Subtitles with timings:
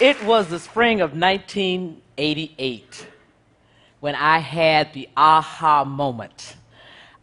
[0.00, 3.06] It was the spring of 1988
[4.00, 6.56] when I had the aha moment.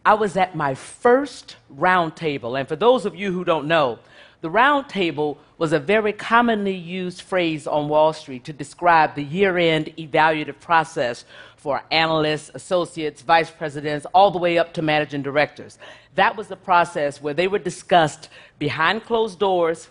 [0.06, 3.98] I was at my first roundtable, and for those of you who don't know,
[4.42, 9.58] the roundtable was a very commonly used phrase on Wall Street to describe the year
[9.58, 11.24] end evaluative process
[11.56, 15.80] for analysts, associates, vice presidents, all the way up to managing directors.
[16.14, 18.28] That was the process where they were discussed
[18.60, 19.88] behind closed doors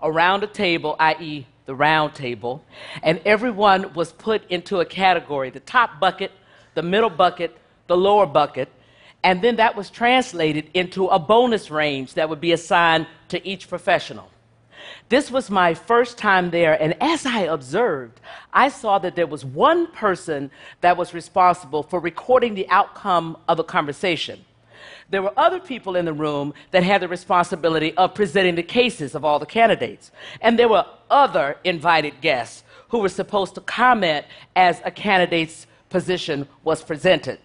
[0.00, 2.64] around a table, i.e., the round table,
[3.02, 6.32] and everyone was put into a category the top bucket,
[6.74, 7.54] the middle bucket,
[7.88, 8.70] the lower bucket,
[9.22, 13.68] and then that was translated into a bonus range that would be assigned to each
[13.68, 14.30] professional.
[15.10, 18.18] This was my first time there, and as I observed,
[18.50, 20.50] I saw that there was one person
[20.80, 24.42] that was responsible for recording the outcome of a conversation.
[25.10, 29.14] There were other people in the room that had the responsibility of presenting the cases
[29.14, 30.10] of all the candidates.
[30.40, 36.46] And there were other invited guests who were supposed to comment as a candidate's position
[36.64, 37.38] was presented.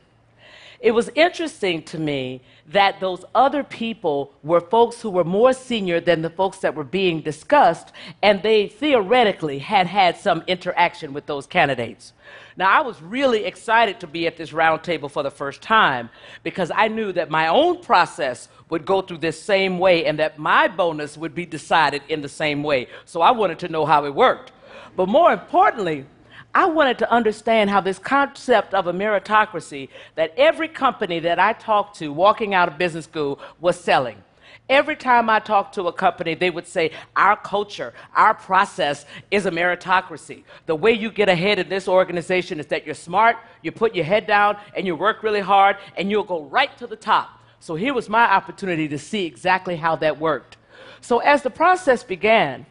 [0.83, 6.01] It was interesting to me that those other people were folks who were more senior
[6.01, 11.25] than the folks that were being discussed, and they theoretically had had some interaction with
[11.25, 12.11] those candidates.
[12.57, 16.09] Now, I was really excited to be at this roundtable for the first time
[16.43, 20.37] because I knew that my own process would go through this same way and that
[20.37, 22.87] my bonus would be decided in the same way.
[23.05, 24.51] So I wanted to know how it worked.
[24.97, 26.07] But more importantly,
[26.55, 31.53] I wanted to understand how this concept of a meritocracy that every company that I
[31.53, 34.23] talked to walking out of business school was selling.
[34.69, 39.45] Every time I talked to a company, they would say, Our culture, our process is
[39.45, 40.43] a meritocracy.
[40.67, 44.05] The way you get ahead in this organization is that you're smart, you put your
[44.05, 47.41] head down, and you work really hard, and you'll go right to the top.
[47.59, 50.57] So here was my opportunity to see exactly how that worked.
[51.01, 52.65] So as the process began,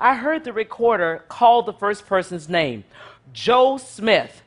[0.00, 2.84] I heard the recorder call the first person's name.
[3.32, 4.42] Joe Smith,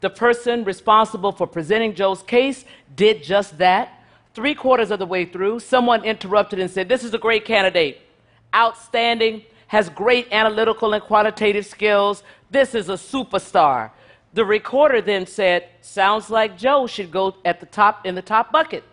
[0.00, 2.64] the person responsible for presenting Joe's case,
[2.94, 3.92] did just that.
[4.34, 8.02] Three quarters of the way through, someone interrupted and said, This is a great candidate,
[8.54, 12.22] outstanding, has great analytical and quantitative skills.
[12.50, 13.90] This is a superstar.
[14.34, 18.52] The recorder then said, Sounds like Joe should go at the top in the top
[18.52, 18.84] bucket.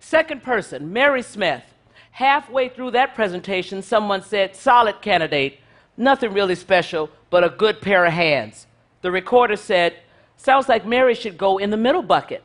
[0.00, 1.62] Second person, Mary Smith.
[2.10, 5.60] Halfway through that presentation, someone said, Solid candidate,
[5.96, 8.66] Nothing really special, but a good pair of hands.
[9.02, 9.94] The recorder said,
[10.36, 12.42] Sounds like Mary should go in the middle bucket.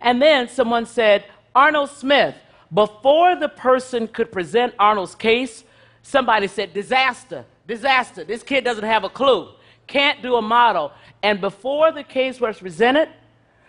[0.00, 2.34] And then someone said, Arnold Smith.
[2.72, 5.64] Before the person could present Arnold's case,
[6.02, 8.24] somebody said, Disaster, disaster.
[8.24, 9.48] This kid doesn't have a clue,
[9.86, 10.92] can't do a model.
[11.22, 13.08] And before the case was presented,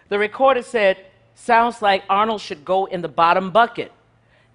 [0.09, 0.97] the recorder said,
[1.35, 3.91] Sounds like Arnold should go in the bottom bucket.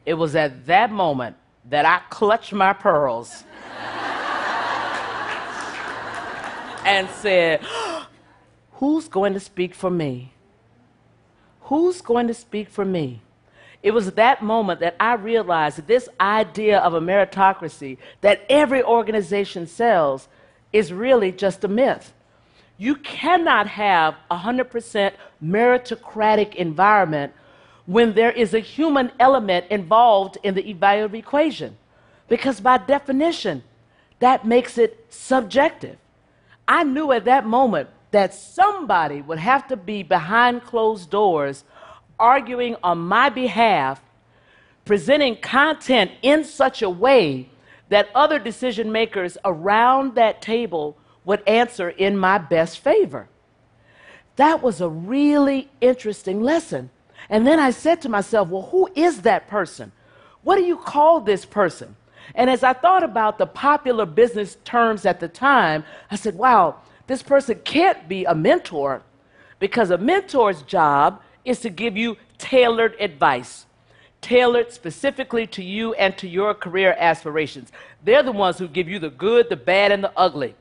[0.06, 1.36] It was at that moment
[1.68, 3.44] that I clutched my pearls
[6.88, 7.60] and said,
[8.72, 10.32] Who's going to speak for me?
[11.62, 13.20] Who's going to speak for me?
[13.82, 18.82] It was that moment that I realized that this idea of a meritocracy that every
[18.82, 20.28] organization sells
[20.72, 22.12] is really just a myth.
[22.76, 25.12] You cannot have a 100%
[25.44, 27.32] meritocratic environment
[27.86, 31.76] when there is a human element involved in the evaluative equation.
[32.28, 33.62] Because by definition,
[34.20, 35.96] that makes it subjective.
[36.68, 41.64] I knew at that moment that somebody would have to be behind closed doors
[42.18, 44.02] arguing on my behalf,
[44.84, 47.48] presenting content in such a way
[47.88, 53.28] that other decision makers around that table would answer in my best favor.
[54.36, 56.90] That was a really interesting lesson.
[57.30, 59.92] And then I said to myself, well, who is that person?
[60.42, 61.96] What do you call this person?
[62.34, 66.76] And as I thought about the popular business terms at the time, I said, wow,
[67.06, 69.02] this person can't be a mentor
[69.58, 73.66] because a mentor's job is to give you tailored advice,
[74.20, 77.72] tailored specifically to you and to your career aspirations.
[78.04, 80.54] They're the ones who give you the good, the bad, and the ugly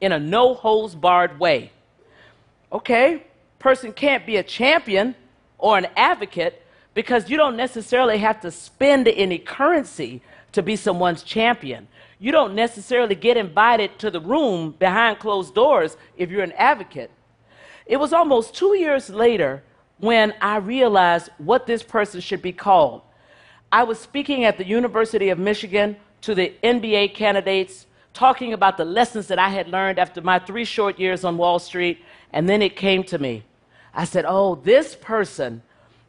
[0.00, 1.72] in a no holds barred way.
[2.70, 3.24] Okay,
[3.58, 5.14] person can't be a champion
[5.58, 6.63] or an advocate
[6.94, 11.88] because you don't necessarily have to spend any currency to be someone's champion.
[12.18, 17.10] You don't necessarily get invited to the room behind closed doors if you're an advocate.
[17.86, 19.62] It was almost two years later
[19.98, 23.02] when I realized what this person should be called.
[23.70, 28.84] I was speaking at the University of Michigan to the MBA candidates, talking about the
[28.84, 32.02] lessons that I had learned after my three short years on Wall Street,
[32.32, 33.42] and then it came to me.
[33.92, 35.62] I said, Oh, this person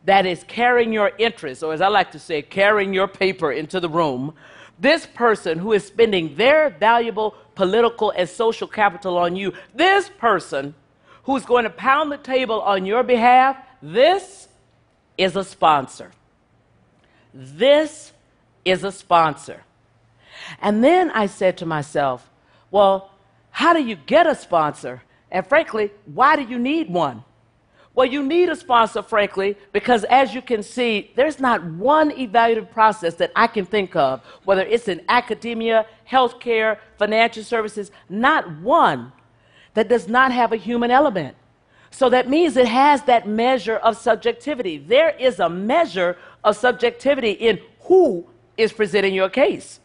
[0.05, 3.79] that is carrying your interest, or as I like to say, carrying your paper into
[3.79, 4.33] the room,
[4.79, 9.53] this person who is spending their valuable political, and social capital on you.
[9.73, 10.75] This person
[11.23, 14.47] who's going to pound the table on your behalf, this
[15.17, 16.11] is a sponsor.
[17.33, 18.11] This
[18.63, 19.63] is a sponsor.
[20.61, 22.29] And then I said to myself,
[22.69, 23.11] well,
[23.49, 25.01] how do you get a sponsor?
[25.31, 27.23] And frankly, why do you need one?
[27.95, 32.69] Well, you need a sponsor, frankly, because as you can see, there's not one evaluative
[32.71, 39.13] process that I can think of, whether it's in academia, healthcare, financial services, not one
[39.75, 41.37] that does not have a human element.
[41.89, 44.77] So that means it has that measure of subjectivity.
[44.77, 48.27] There is a measure of subjectivity in who
[48.57, 49.79] is presenting your case.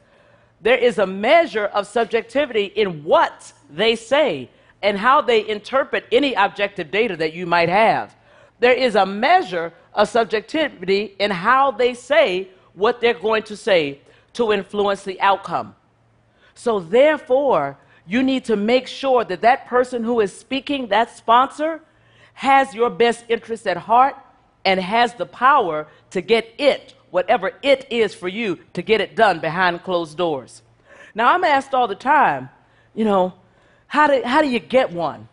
[0.60, 4.50] There is a measure of subjectivity in what they say
[4.82, 8.14] and how they interpret any objective data that you might have.
[8.60, 14.00] There is a measure of subjectivity in how they say what they're going to say
[14.34, 15.74] to influence the outcome.
[16.54, 21.80] So, therefore, you need to make sure that that person who is speaking, that sponsor,
[22.34, 24.16] has your best interest at heart
[24.64, 29.16] and has the power to get it, whatever it is for you, to get it
[29.16, 30.62] done behind closed doors.
[31.14, 32.50] Now, I'm asked all the time,
[32.94, 33.34] you know,
[33.90, 35.28] how do, how do you get one?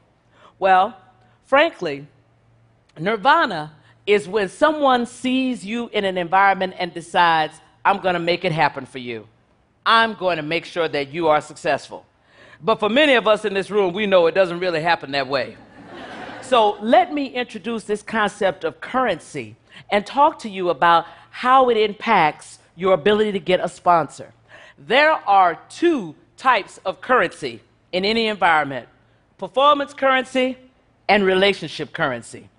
[0.58, 0.98] Well,
[1.46, 2.08] frankly,
[2.98, 3.72] nirvana
[4.08, 7.54] is when someone sees you in an environment and decides,
[7.86, 9.28] I'm going to make it happen for you.
[9.86, 12.04] I'm going to make sure that you are successful.
[12.60, 15.28] But for many of us in this room, we know it doesn't really happen that
[15.28, 15.56] way.
[16.42, 19.56] so let me introduce this concept of currency
[19.92, 24.34] and talk to you about how it impacts your ability to get a sponsor.
[24.80, 27.62] There are two types of currency
[27.92, 28.88] in any environment
[29.38, 30.58] performance currency
[31.08, 32.50] and relationship currency.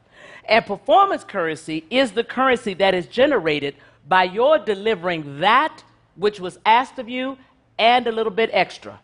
[0.45, 3.75] And performance currency is the currency that is generated
[4.07, 5.83] by your delivering that
[6.17, 7.37] which was asked of you
[7.79, 9.01] and a little bit extra.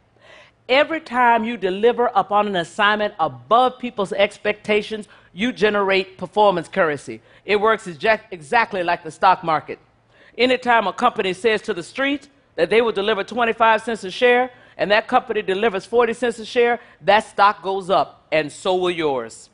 [0.68, 7.20] Every time you deliver upon an assignment above people's expectations, you generate performance currency.
[7.44, 9.78] It works exactly like the stock market.
[10.38, 14.50] Anytime a company says to the street that they will deliver 25 cents a share,
[14.76, 18.90] and that company delivers 40 cents a share, that stock goes up, and so will
[18.90, 19.50] yours.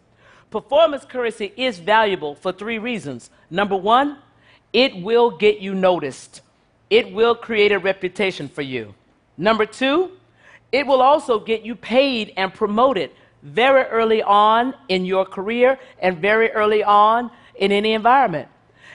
[0.50, 3.31] Performance currency is valuable for three reasons.
[3.50, 4.19] Number one,
[4.72, 6.43] it will get you noticed,
[6.88, 8.94] it will create a reputation for you.
[9.37, 10.12] Number two,
[10.72, 13.11] it will also get you paid and promoted
[13.43, 18.49] very early on in your career and very early on in any environment.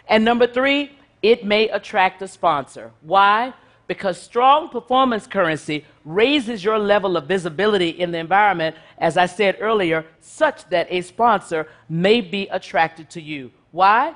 [0.07, 2.91] And number three, it may attract a sponsor.
[3.01, 3.53] Why?
[3.87, 9.57] Because strong performance currency raises your level of visibility in the environment, as I said
[9.59, 13.51] earlier, such that a sponsor may be attracted to you.
[13.71, 14.13] Why?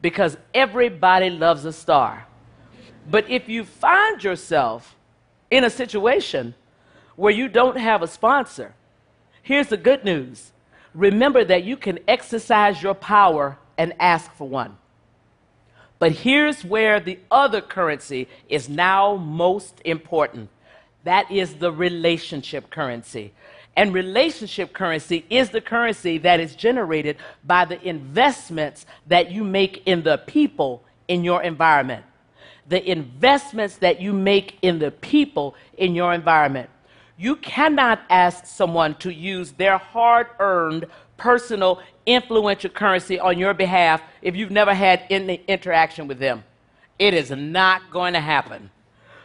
[0.00, 2.26] Because everybody loves a star.
[3.10, 4.96] But if you find yourself
[5.50, 6.54] in a situation
[7.16, 8.74] where you don't have a sponsor,
[9.42, 10.52] here's the good news
[10.92, 14.76] remember that you can exercise your power and ask for one.
[16.00, 20.50] But here's where the other currency is now most important
[21.04, 23.32] that is the relationship currency.
[23.76, 29.82] And relationship currency is the currency that is generated by the investments that you make
[29.86, 32.04] in the people in your environment.
[32.68, 36.68] The investments that you make in the people in your environment.
[37.16, 40.86] You cannot ask someone to use their hard earned
[41.20, 46.42] personal influential currency on your behalf if you've never had any interaction with them.
[46.98, 48.70] It is not going to happen.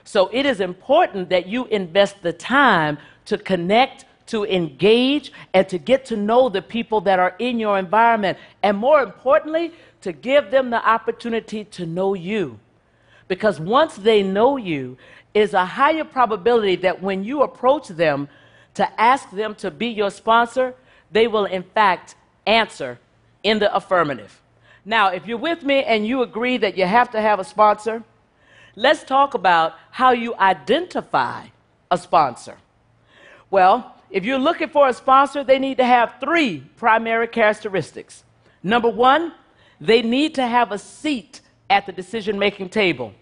[0.04, 5.80] So it is important that you invest the time to connect, to engage, and to
[5.80, 8.38] get to know the people that are in your environment.
[8.62, 12.60] And more importantly, to give them the opportunity to know you.
[13.28, 14.98] Because once they know you,
[15.36, 18.28] is a higher probability that when you approach them
[18.74, 20.74] to ask them to be your sponsor,
[21.16, 23.00] they will in fact answer
[23.42, 24.42] in the affirmative.
[24.84, 28.04] Now, if you're with me and you agree that you have to have a sponsor,
[28.76, 31.48] let's talk about how you identify
[31.90, 32.58] a sponsor.
[33.50, 38.26] Well, if you're looking for a sponsor, they need to have three primary characteristics.
[38.62, 39.32] Number one,
[39.80, 43.14] they need to have a seat at the decision making table.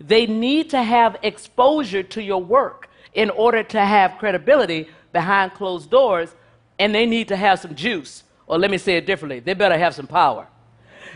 [0.00, 5.90] They need to have exposure to your work in order to have credibility behind closed
[5.90, 6.34] doors,
[6.78, 9.78] and they need to have some juice or let me say it differently, they better
[9.78, 10.48] have some power.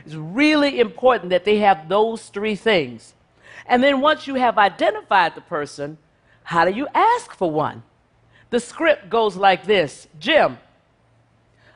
[0.04, 3.14] It's really important that they have those three things.
[3.66, 5.96] And then once you have identified the person,
[6.44, 7.82] how do you ask for one?
[8.50, 10.58] The script goes like this Jim,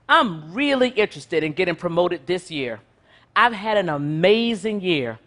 [0.08, 2.80] I'm really interested in getting promoted this year.
[3.34, 5.18] I've had an amazing year,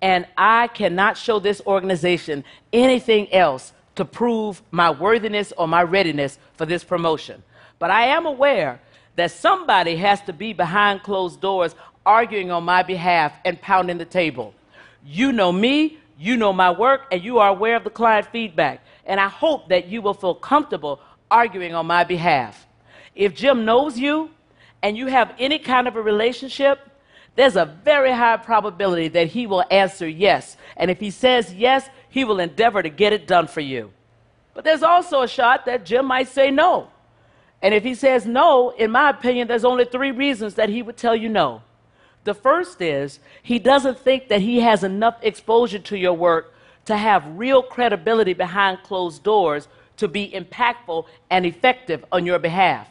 [0.00, 6.38] and I cannot show this organization anything else to prove my worthiness or my readiness
[6.56, 7.42] for this promotion.
[7.78, 8.80] But I am aware
[9.16, 11.74] that somebody has to be behind closed doors
[12.06, 14.54] arguing on my behalf and pounding the table.
[15.04, 18.80] You know me, you know my work, and you are aware of the client feedback.
[19.04, 22.66] And I hope that you will feel comfortable arguing on my behalf.
[23.14, 24.30] If Jim knows you
[24.82, 26.80] and you have any kind of a relationship,
[27.36, 30.56] there's a very high probability that he will answer yes.
[30.76, 33.92] And if he says yes, he will endeavor to get it done for you.
[34.54, 36.88] But there's also a shot that Jim might say no.
[37.62, 40.96] And if he says no, in my opinion, there's only three reasons that he would
[40.96, 41.62] tell you no.
[42.24, 46.96] The first is he doesn't think that he has enough exposure to your work to
[46.96, 52.88] have real credibility behind closed doors to be impactful and effective on your behalf.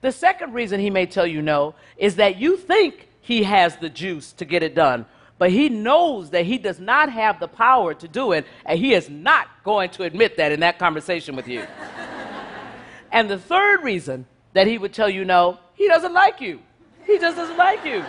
[0.00, 3.88] The second reason he may tell you no is that you think he has the
[3.88, 5.06] juice to get it done,
[5.38, 8.94] but he knows that he does not have the power to do it, and he
[8.94, 11.66] is not going to admit that in that conversation with you.
[13.12, 16.60] And the third reason that he would tell you no, he doesn't like you.
[17.06, 18.04] He just doesn't like you.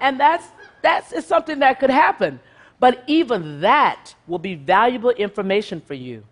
[0.00, 0.46] And that's,
[0.82, 2.40] that's is something that could happen.
[2.78, 6.24] But even that will be valuable information for you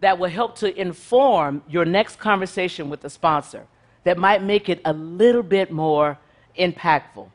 [0.00, 3.66] that will help to inform your next conversation with the sponsor
[4.04, 6.18] that might make it a little bit more
[6.58, 7.30] impactful.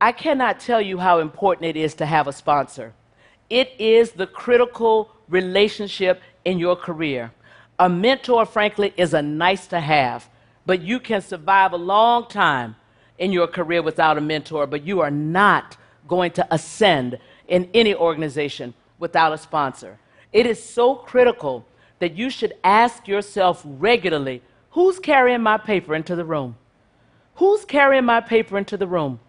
[0.00, 2.94] I cannot tell you how important it is to have a sponsor.
[3.50, 7.32] It is the critical relationship in your career.
[7.78, 10.28] A mentor, frankly, is a nice to have,
[10.64, 12.76] but you can survive a long time
[13.18, 15.76] in your career without a mentor, but you are not
[16.08, 17.18] going to ascend
[17.48, 19.98] in any organization without a sponsor.
[20.32, 21.66] It is so critical
[21.98, 26.56] that you should ask yourself regularly who's carrying my paper into the room?
[27.36, 29.20] Who's carrying my paper into the room?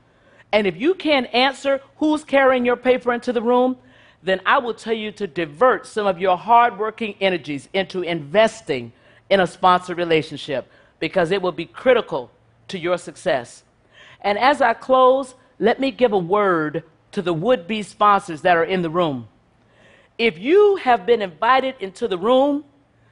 [0.52, 3.78] And if you can't answer who's carrying your paper into the room,
[4.24, 8.92] then I will tell you to divert some of your hardworking energies into investing
[9.30, 10.70] in a sponsor relationship
[11.00, 12.32] because it will be critical
[12.70, 13.64] to your success.
[14.22, 18.58] And as I close, let me give a word to the would be sponsors that
[18.58, 19.28] are in the room.
[20.18, 22.66] If you have been invited into the room,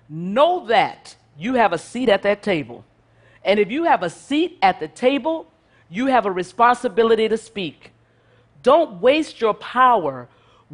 [0.10, 2.84] know that you have a seat at that table.
[3.44, 5.48] And if you have a seat at the table,
[5.90, 7.92] you have a responsibility to speak.
[8.64, 10.28] Don't waste your power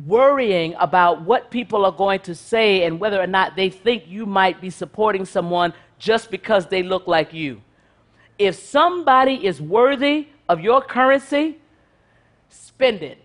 [0.06, 4.26] worrying about what people are going to say and whether or not they think you
[4.26, 7.62] might be supporting someone just because they look like you.
[8.40, 11.58] If somebody is worthy of your currency,
[12.50, 13.20] spend it.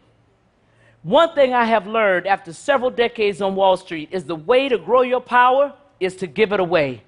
[1.02, 4.76] One thing I have learned after several decades on Wall Street is the way to
[4.76, 7.02] grow your power is to give it away.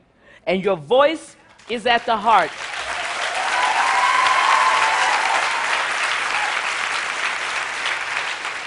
[0.46, 1.36] And your voice
[1.68, 2.50] is at the heart.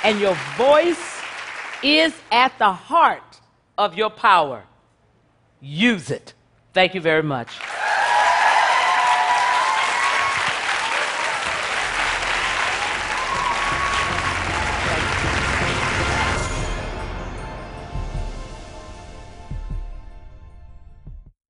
[0.03, 1.22] And your voice
[1.84, 3.39] is at the heart
[3.77, 4.63] of your power.
[5.60, 6.34] Use it.
[6.74, 7.50] Thank you very much.